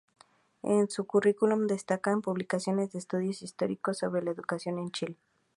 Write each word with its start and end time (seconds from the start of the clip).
En 0.63 0.89
su 0.89 1.05
currículum 1.05 1.67
destacan 1.67 2.23
publicaciones 2.23 2.91
de 2.91 2.97
estudios 2.97 3.43
históricos 3.43 3.99
sobre 3.99 4.23
la 4.23 4.31
educación 4.31 4.79
en 4.79 4.89
Chile. 4.91 5.17